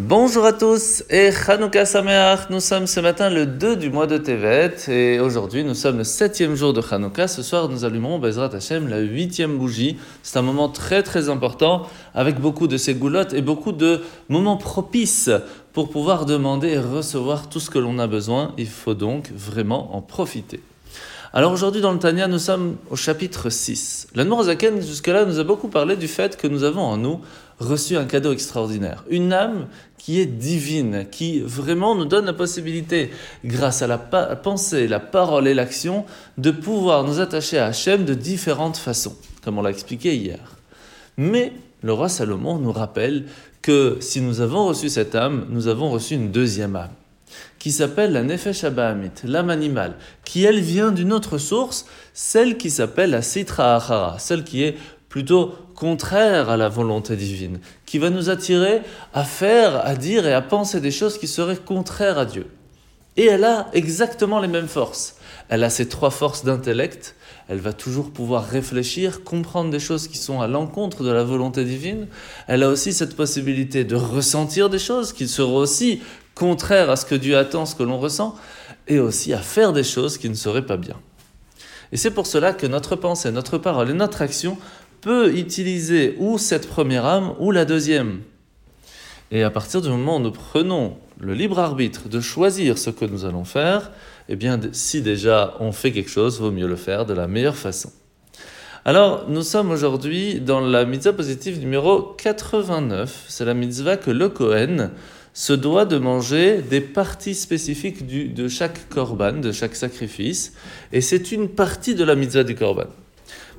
Bonjour 0.00 0.44
à 0.44 0.52
tous 0.52 1.02
et 1.10 1.32
Chanukah 1.32 1.84
Sameach. 1.84 2.50
Nous 2.50 2.60
sommes 2.60 2.86
ce 2.86 3.00
matin 3.00 3.30
le 3.30 3.46
2 3.46 3.74
du 3.74 3.90
mois 3.90 4.06
de 4.06 4.16
Tevet 4.16 4.76
et 4.86 5.18
aujourd'hui 5.18 5.64
nous 5.64 5.74
sommes 5.74 5.98
le 5.98 6.04
septième 6.04 6.54
jour 6.54 6.72
de 6.72 6.80
Chanukah. 6.80 7.26
Ce 7.26 7.42
soir 7.42 7.68
nous 7.68 7.84
allumerons 7.84 8.20
Bezrat 8.20 8.54
Hashem 8.54 8.86
la 8.86 9.00
huitième 9.00 9.58
bougie. 9.58 9.96
C'est 10.22 10.38
un 10.38 10.42
moment 10.42 10.68
très 10.68 11.02
très 11.02 11.28
important 11.28 11.88
avec 12.14 12.38
beaucoup 12.38 12.68
de 12.68 12.76
ségoulottes 12.76 13.32
et 13.32 13.42
beaucoup 13.42 13.72
de 13.72 14.02
moments 14.28 14.56
propices 14.56 15.30
pour 15.72 15.90
pouvoir 15.90 16.26
demander 16.26 16.68
et 16.68 16.78
recevoir 16.78 17.48
tout 17.48 17.58
ce 17.58 17.68
que 17.68 17.80
l'on 17.80 17.98
a 17.98 18.06
besoin. 18.06 18.54
Il 18.56 18.68
faut 18.68 18.94
donc 18.94 19.32
vraiment 19.34 19.96
en 19.96 20.00
profiter. 20.00 20.60
Alors 21.32 21.52
aujourd'hui 21.52 21.82
dans 21.82 21.92
le 21.92 21.98
Tanya 21.98 22.28
nous 22.28 22.38
sommes 22.38 22.76
au 22.88 22.96
chapitre 22.96 23.50
6. 23.50 24.08
L'Anmour 24.14 24.44
Zaken 24.44 24.80
jusque-là 24.80 25.24
nous 25.24 25.40
a 25.40 25.44
beaucoup 25.44 25.68
parlé 25.68 25.96
du 25.96 26.08
fait 26.08 26.36
que 26.36 26.46
nous 26.46 26.62
avons 26.62 26.82
en 26.82 26.96
nous 26.96 27.20
reçu 27.58 27.96
un 27.96 28.04
cadeau 28.04 28.32
extraordinaire, 28.32 29.04
une 29.10 29.32
âme 29.32 29.66
qui 29.98 30.20
est 30.20 30.26
divine, 30.26 31.06
qui 31.10 31.40
vraiment 31.40 31.94
nous 31.94 32.04
donne 32.04 32.26
la 32.26 32.32
possibilité, 32.32 33.10
grâce 33.44 33.82
à 33.82 33.86
la 33.86 33.98
pensée, 33.98 34.86
la 34.86 35.00
parole 35.00 35.48
et 35.48 35.54
l'action, 35.54 36.04
de 36.38 36.50
pouvoir 36.50 37.04
nous 37.04 37.20
attacher 37.20 37.58
à 37.58 37.66
Hachem 37.66 38.04
de 38.04 38.14
différentes 38.14 38.76
façons, 38.76 39.16
comme 39.44 39.58
on 39.58 39.62
l'a 39.62 39.70
expliqué 39.70 40.16
hier. 40.16 40.56
Mais 41.16 41.52
le 41.82 41.92
roi 41.92 42.08
Salomon 42.08 42.58
nous 42.58 42.72
rappelle 42.72 43.24
que 43.60 43.98
si 44.00 44.20
nous 44.20 44.40
avons 44.40 44.66
reçu 44.66 44.88
cette 44.88 45.14
âme, 45.14 45.46
nous 45.50 45.66
avons 45.66 45.90
reçu 45.90 46.14
une 46.14 46.30
deuxième 46.30 46.76
âme, 46.76 46.92
qui 47.58 47.72
s'appelle 47.72 48.12
la 48.12 48.22
Nefesh 48.22 48.64
Abahamit, 48.64 49.10
l'âme 49.24 49.50
animale, 49.50 49.96
qui 50.24 50.44
elle 50.44 50.60
vient 50.60 50.92
d'une 50.92 51.12
autre 51.12 51.38
source, 51.38 51.86
celle 52.14 52.56
qui 52.56 52.70
s'appelle 52.70 53.10
la 53.10 53.22
Sitra 53.22 53.76
Achara, 53.76 54.16
celle 54.18 54.44
qui 54.44 54.62
est 54.62 54.76
plutôt 55.08 55.54
contraire 55.74 56.50
à 56.50 56.56
la 56.56 56.68
volonté 56.68 57.16
divine, 57.16 57.60
qui 57.86 57.98
va 57.98 58.10
nous 58.10 58.30
attirer 58.30 58.82
à 59.14 59.24
faire, 59.24 59.84
à 59.86 59.94
dire 59.94 60.26
et 60.26 60.34
à 60.34 60.42
penser 60.42 60.80
des 60.80 60.90
choses 60.90 61.18
qui 61.18 61.28
seraient 61.28 61.56
contraires 61.56 62.18
à 62.18 62.26
Dieu. 62.26 62.46
Et 63.16 63.26
elle 63.26 63.44
a 63.44 63.68
exactement 63.72 64.40
les 64.40 64.48
mêmes 64.48 64.68
forces. 64.68 65.16
Elle 65.48 65.64
a 65.64 65.70
ces 65.70 65.88
trois 65.88 66.10
forces 66.10 66.44
d'intellect, 66.44 67.16
elle 67.48 67.58
va 67.58 67.72
toujours 67.72 68.10
pouvoir 68.10 68.46
réfléchir, 68.46 69.24
comprendre 69.24 69.70
des 69.70 69.80
choses 69.80 70.06
qui 70.06 70.18
sont 70.18 70.42
à 70.42 70.46
l'encontre 70.46 71.02
de 71.02 71.10
la 71.10 71.24
volonté 71.24 71.64
divine. 71.64 72.06
Elle 72.46 72.62
a 72.62 72.68
aussi 72.68 72.92
cette 72.92 73.16
possibilité 73.16 73.84
de 73.84 73.96
ressentir 73.96 74.68
des 74.68 74.78
choses 74.78 75.14
qui 75.14 75.26
seront 75.26 75.56
aussi 75.56 76.02
contraires 76.34 76.90
à 76.90 76.96
ce 76.96 77.06
que 77.06 77.14
Dieu 77.14 77.38
attend, 77.38 77.64
ce 77.64 77.74
que 77.74 77.82
l'on 77.82 77.98
ressent, 77.98 78.36
et 78.86 78.98
aussi 78.98 79.32
à 79.32 79.38
faire 79.38 79.72
des 79.72 79.82
choses 79.82 80.18
qui 80.18 80.28
ne 80.28 80.34
seraient 80.34 80.66
pas 80.66 80.76
bien. 80.76 80.96
Et 81.90 81.96
c'est 81.96 82.10
pour 82.10 82.26
cela 82.26 82.52
que 82.52 82.66
notre 82.66 82.96
pensée, 82.96 83.32
notre 83.32 83.56
parole 83.56 83.90
et 83.90 83.94
notre 83.94 84.20
action 84.20 84.58
peut 85.00 85.36
utiliser 85.36 86.16
ou 86.18 86.38
cette 86.38 86.68
première 86.68 87.06
âme 87.06 87.34
ou 87.38 87.50
la 87.50 87.64
deuxième. 87.64 88.20
Et 89.30 89.42
à 89.42 89.50
partir 89.50 89.82
du 89.82 89.88
moment 89.88 90.16
où 90.16 90.20
nous 90.20 90.32
prenons 90.32 90.96
le 91.20 91.34
libre 91.34 91.58
arbitre 91.58 92.08
de 92.08 92.20
choisir 92.20 92.78
ce 92.78 92.90
que 92.90 93.04
nous 93.04 93.24
allons 93.24 93.44
faire, 93.44 93.90
eh 94.28 94.36
bien, 94.36 94.58
si 94.72 95.02
déjà 95.02 95.54
on 95.60 95.72
fait 95.72 95.92
quelque 95.92 96.10
chose, 96.10 96.40
vaut 96.40 96.50
mieux 96.50 96.66
le 96.66 96.76
faire 96.76 97.06
de 97.06 97.14
la 97.14 97.26
meilleure 97.26 97.56
façon. 97.56 97.90
Alors, 98.84 99.26
nous 99.28 99.42
sommes 99.42 99.70
aujourd'hui 99.70 100.40
dans 100.40 100.60
la 100.60 100.86
mitzvah 100.86 101.12
positive 101.12 101.58
numéro 101.60 102.14
89. 102.16 103.26
C'est 103.28 103.44
la 103.44 103.54
mitzvah 103.54 103.96
que 103.96 104.10
le 104.10 104.28
Kohen 104.28 104.92
se 105.34 105.52
doit 105.52 105.84
de 105.84 105.98
manger 105.98 106.62
des 106.62 106.80
parties 106.80 107.34
spécifiques 107.34 108.06
de 108.06 108.48
chaque 108.48 108.88
korban, 108.88 109.34
de 109.34 109.52
chaque 109.52 109.76
sacrifice. 109.76 110.54
Et 110.92 111.00
c'est 111.00 111.32
une 111.32 111.48
partie 111.48 111.94
de 111.94 112.04
la 112.04 112.14
mitzvah 112.14 112.44
du 112.44 112.54
korban. 112.54 112.86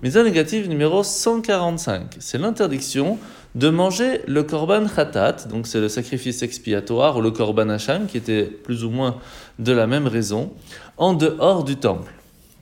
Mitzvah 0.00 0.22
négative 0.22 0.68
numéro 0.68 1.02
145, 1.02 2.18
c'est 2.20 2.38
l'interdiction 2.38 3.18
de 3.56 3.68
manger 3.68 4.20
le 4.28 4.44
korban 4.44 4.86
khatat, 4.86 5.48
donc 5.50 5.66
c'est 5.66 5.80
le 5.80 5.88
sacrifice 5.88 6.42
expiatoire, 6.42 7.16
ou 7.16 7.20
le 7.20 7.32
korban 7.32 7.68
hacham, 7.68 8.06
qui 8.06 8.16
était 8.16 8.44
plus 8.44 8.84
ou 8.84 8.90
moins 8.90 9.16
de 9.58 9.72
la 9.72 9.88
même 9.88 10.06
raison, 10.06 10.52
en 10.98 11.14
dehors 11.14 11.64
du 11.64 11.76
temple. 11.76 12.12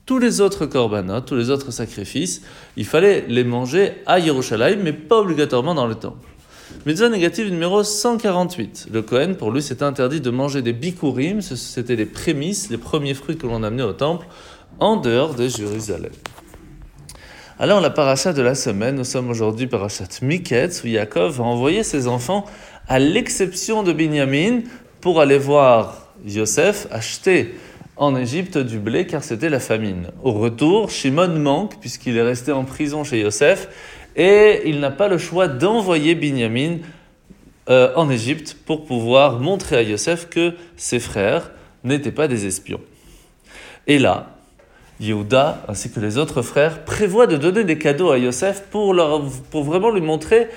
Tous 0.06 0.18
les 0.18 0.40
autres 0.40 0.64
korbanot, 0.64 1.20
tous 1.20 1.34
les 1.34 1.50
autres 1.50 1.72
sacrifices, 1.72 2.40
il 2.78 2.86
fallait 2.86 3.26
les 3.28 3.44
manger 3.44 3.92
à 4.06 4.18
Yerushalayim, 4.18 4.80
mais 4.82 4.94
pas 4.94 5.18
obligatoirement 5.18 5.74
dans 5.74 5.86
le 5.86 5.96
temple. 5.96 6.26
Mitzvah 6.86 7.10
négative 7.10 7.50
numéro 7.50 7.82
148. 7.82 8.86
Le 8.90 9.02
Kohen, 9.02 9.36
pour 9.36 9.50
lui, 9.50 9.60
c'était 9.60 9.82
interdit 9.82 10.22
de 10.22 10.30
manger 10.30 10.62
des 10.62 10.72
bikurim, 10.72 11.42
c'était 11.42 11.96
les 11.96 12.06
prémices, 12.06 12.70
les 12.70 12.78
premiers 12.78 13.12
fruits 13.12 13.36
que 13.36 13.46
l'on 13.46 13.62
amenait 13.62 13.82
au 13.82 13.92
temple, 13.92 14.26
en 14.80 14.96
dehors 14.96 15.34
de 15.34 15.48
Jérusalem. 15.48 16.12
Alors 17.58 17.80
la 17.80 17.88
paracha 17.88 18.34
de 18.34 18.42
la 18.42 18.54
semaine, 18.54 18.96
nous 18.96 19.04
sommes 19.04 19.30
aujourd'hui 19.30 19.66
parachat 19.66 20.20
Miketz, 20.20 20.84
où 20.84 20.88
Yaakov 20.88 21.40
a 21.40 21.44
envoyé 21.44 21.82
ses 21.84 22.06
enfants, 22.06 22.44
à 22.86 22.98
l'exception 22.98 23.82
de 23.82 23.94
Binyamin, 23.94 24.60
pour 25.00 25.22
aller 25.22 25.38
voir 25.38 26.08
Yosef 26.26 26.86
acheter 26.90 27.54
en 27.96 28.14
Égypte 28.14 28.58
du 28.58 28.78
blé 28.78 29.06
car 29.06 29.24
c'était 29.24 29.48
la 29.48 29.58
famine. 29.58 30.08
Au 30.22 30.32
retour, 30.32 30.90
Shimon 30.90 31.38
manque 31.38 31.80
puisqu'il 31.80 32.18
est 32.18 32.22
resté 32.22 32.52
en 32.52 32.64
prison 32.64 33.04
chez 33.04 33.20
Yosef 33.20 33.68
et 34.16 34.60
il 34.66 34.78
n'a 34.78 34.90
pas 34.90 35.08
le 35.08 35.16
choix 35.16 35.48
d'envoyer 35.48 36.14
Binyamin 36.14 36.80
euh, 37.70 37.90
en 37.96 38.10
Égypte 38.10 38.54
pour 38.66 38.84
pouvoir 38.84 39.40
montrer 39.40 39.76
à 39.76 39.82
Yosef 39.82 40.28
que 40.28 40.52
ses 40.76 40.98
frères 40.98 41.50
n'étaient 41.84 42.12
pas 42.12 42.28
des 42.28 42.44
espions. 42.44 42.82
Et 43.86 43.98
là, 43.98 44.35
Yehuda 45.00 45.64
ainsi 45.68 45.90
que 45.90 46.00
les 46.00 46.18
autres 46.18 46.42
frères 46.42 46.84
prévoient 46.84 47.26
de 47.26 47.36
donner 47.36 47.64
des 47.64 47.78
cadeaux 47.78 48.10
à 48.10 48.18
Yosef 48.18 48.62
pour, 48.70 48.94
leur, 48.94 49.22
pour 49.50 49.64
vraiment 49.64 49.90
lui 49.90 50.00
montrer 50.00 50.48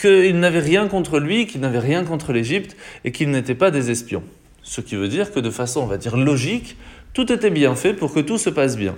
qu'ils 0.00 0.38
n'avaient 0.38 0.60
rien 0.60 0.86
contre 0.88 1.18
lui, 1.18 1.46
qu'ils 1.46 1.60
n'avaient 1.60 1.78
rien 1.80 2.04
contre 2.04 2.32
l'Égypte 2.32 2.76
et 3.04 3.12
qu'ils 3.12 3.30
n'étaient 3.30 3.54
pas 3.54 3.70
des 3.70 3.90
espions. 3.90 4.22
Ce 4.62 4.80
qui 4.80 4.96
veut 4.96 5.08
dire 5.08 5.32
que 5.32 5.40
de 5.40 5.50
façon, 5.50 5.80
on 5.80 5.86
va 5.86 5.98
dire, 5.98 6.16
logique, 6.16 6.76
tout 7.12 7.32
était 7.32 7.50
bien 7.50 7.74
fait 7.74 7.94
pour 7.94 8.12
que 8.12 8.20
tout 8.20 8.38
se 8.38 8.50
passe 8.50 8.76
bien. 8.76 8.96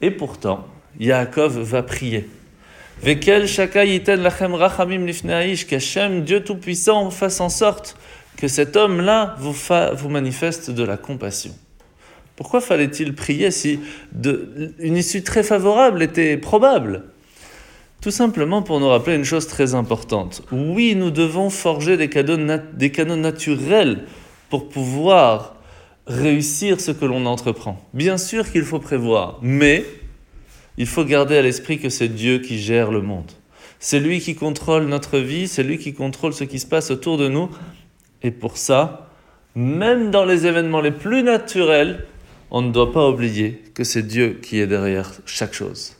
Et 0.00 0.10
pourtant, 0.10 0.66
Yaakov 0.98 1.58
va 1.60 1.82
prier. 1.82 2.28
Vekel 3.02 3.46
lachem 4.22 4.54
rachamim 4.54 5.06
qu'Hachem, 5.68 6.22
Dieu 6.24 6.44
Tout-Puissant, 6.44 7.10
fasse 7.10 7.40
en 7.40 7.48
sorte 7.48 7.96
que 8.36 8.48
cet 8.48 8.76
homme-là 8.76 9.36
vous, 9.38 9.54
vous 9.94 10.08
manifeste 10.08 10.70
de 10.70 10.84
la 10.84 10.96
compassion. 10.96 11.52
Pourquoi 12.36 12.60
fallait-il 12.60 13.14
prier 13.14 13.50
si 13.50 13.80
une 14.78 14.96
issue 14.96 15.22
très 15.22 15.42
favorable 15.42 16.02
était 16.02 16.36
probable? 16.36 17.04
Tout 18.00 18.10
simplement 18.10 18.62
pour 18.62 18.80
nous 18.80 18.88
rappeler 18.88 19.14
une 19.14 19.24
chose 19.24 19.46
très 19.46 19.74
importante. 19.74 20.42
Oui, 20.50 20.94
nous 20.96 21.10
devons 21.10 21.50
forger 21.50 21.96
des, 21.96 22.08
des 22.08 22.90
canaux 22.90 23.16
naturels 23.16 24.06
pour 24.50 24.68
pouvoir 24.68 25.54
réussir 26.06 26.80
ce 26.80 26.90
que 26.90 27.04
l'on 27.04 27.26
entreprend. 27.26 27.80
Bien 27.94 28.18
sûr 28.18 28.50
qu'il 28.50 28.64
faut 28.64 28.80
prévoir, 28.80 29.38
mais 29.40 29.84
il 30.78 30.86
faut 30.86 31.04
garder 31.04 31.36
à 31.36 31.42
l'esprit 31.42 31.78
que 31.78 31.90
c'est 31.90 32.08
Dieu 32.08 32.38
qui 32.38 32.58
gère 32.58 32.90
le 32.90 33.02
monde. 33.02 33.30
C'est 33.78 34.00
lui 34.00 34.20
qui 34.20 34.34
contrôle 34.34 34.86
notre 34.86 35.18
vie, 35.18 35.48
c'est 35.48 35.62
lui 35.62 35.78
qui 35.78 35.92
contrôle 35.92 36.32
ce 36.32 36.44
qui 36.44 36.58
se 36.58 36.66
passe 36.66 36.90
autour 36.90 37.18
de 37.18 37.28
nous. 37.28 37.50
Et 38.22 38.30
pour 38.30 38.56
ça, 38.56 39.10
même 39.54 40.10
dans 40.10 40.24
les 40.24 40.46
événements 40.46 40.80
les 40.80 40.92
plus 40.92 41.22
naturels, 41.22 42.06
on 42.54 42.60
ne 42.60 42.70
doit 42.70 42.92
pas 42.92 43.08
oublier 43.08 43.62
que 43.74 43.82
c'est 43.82 44.02
Dieu 44.02 44.38
qui 44.42 44.60
est 44.60 44.66
derrière 44.66 45.10
chaque 45.24 45.54
chose. 45.54 45.96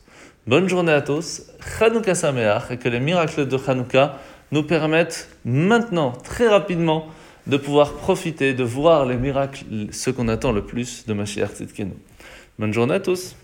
Bonne 0.47 0.69
journée 0.69 0.93
à 0.93 1.01
tous, 1.01 1.45
Chanukah 1.79 2.15
Sameach, 2.15 2.71
et 2.71 2.77
que 2.77 2.91
les 2.91 3.01
miracles 3.01 3.49
de 3.49 3.57
Chanukah 3.57 4.19
nous 4.51 4.63
permettent 4.63 5.31
maintenant, 5.47 6.13
très 6.13 6.49
rapidement, 6.49 7.07
de 7.47 7.57
pouvoir 7.57 7.95
profiter, 7.95 8.53
de 8.53 8.65
voir 8.65 9.07
les 9.07 9.17
miracles, 9.17 9.65
ce 9.93 10.11
qu'on 10.11 10.29
attend 10.29 10.53
le 10.53 10.63
plus 10.63 11.07
de 11.07 11.15
Mashiach 11.15 11.55
Tzidkenu. 11.55 11.95
Bonne 12.59 12.75
journée 12.75 12.95
à 12.95 13.01
tous 13.01 13.35